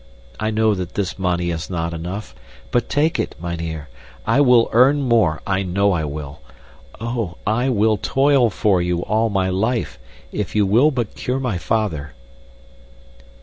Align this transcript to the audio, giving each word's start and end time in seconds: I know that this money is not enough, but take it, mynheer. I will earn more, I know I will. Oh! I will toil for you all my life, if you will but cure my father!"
I 0.39 0.49
know 0.49 0.73
that 0.73 0.95
this 0.95 1.19
money 1.19 1.51
is 1.51 1.69
not 1.69 1.93
enough, 1.93 2.33
but 2.71 2.89
take 2.89 3.19
it, 3.19 3.35
mynheer. 3.39 3.87
I 4.25 4.41
will 4.41 4.67
earn 4.71 5.03
more, 5.03 5.43
I 5.45 5.61
know 5.61 5.91
I 5.91 6.05
will. 6.05 6.39
Oh! 6.99 7.37
I 7.45 7.69
will 7.69 7.97
toil 7.97 8.49
for 8.49 8.81
you 8.81 9.01
all 9.05 9.29
my 9.29 9.49
life, 9.49 9.99
if 10.31 10.55
you 10.55 10.65
will 10.65 10.89
but 10.89 11.13
cure 11.13 11.39
my 11.39 11.59
father!" 11.59 12.15